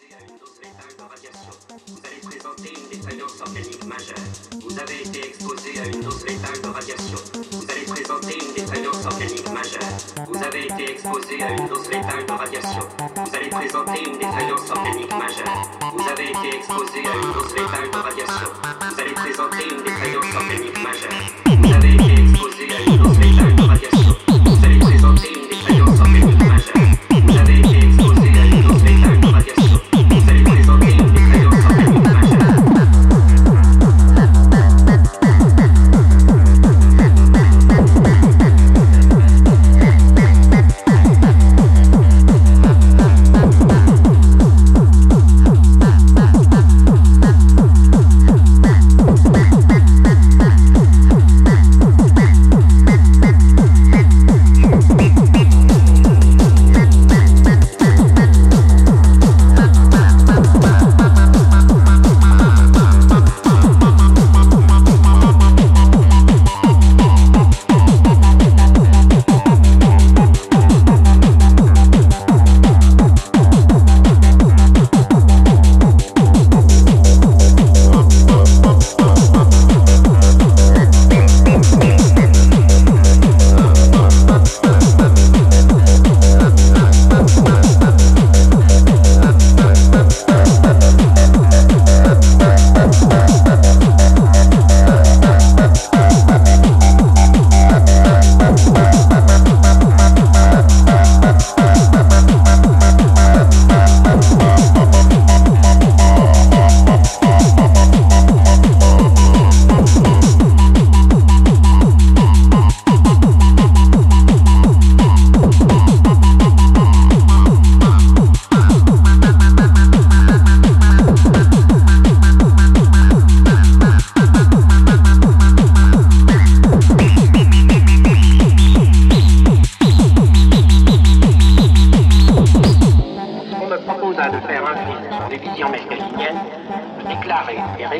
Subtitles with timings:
[0.00, 0.06] Vous
[2.04, 4.14] allez présenter une défaillance organique majeure.
[4.62, 7.18] Vous avez été exposé à une dose létale de radiation.
[7.50, 9.82] Vous allez présenter une défaillance organique majeure.
[10.28, 12.88] Vous avez été exposé à une dose létale de radiation.
[13.16, 15.70] Vous allez présenter une défaillance organique majeure.
[15.92, 18.48] Vous avez été exposé à une dose létale de radiation.
[18.80, 19.57] Vous allez présenter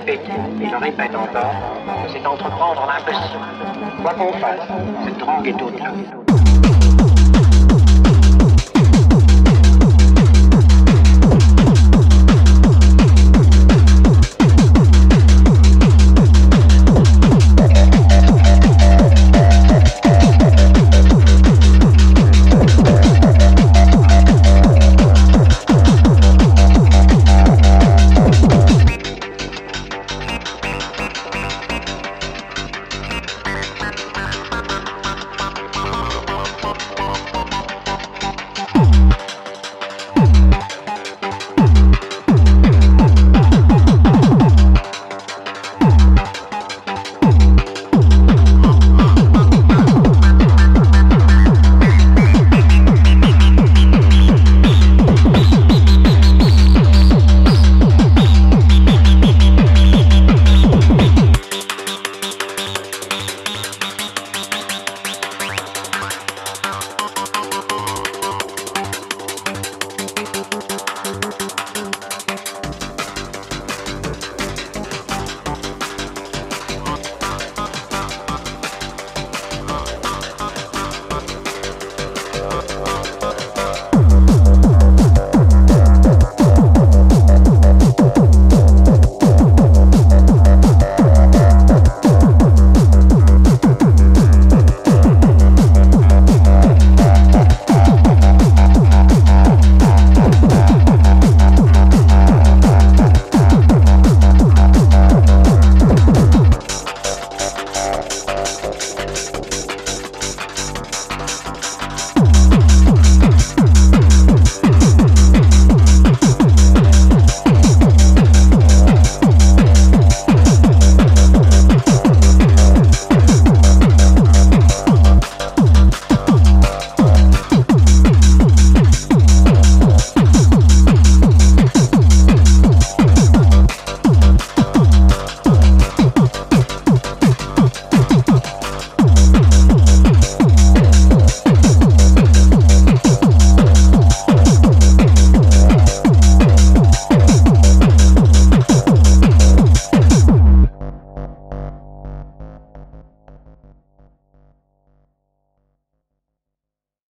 [0.08, 0.32] répéter,
[0.62, 1.54] et je répète encore,
[2.10, 3.44] c'est entreprendre l'impossible.
[4.02, 4.60] Quoi qu'on fasse,
[5.04, 6.27] cette drogue est au-delà.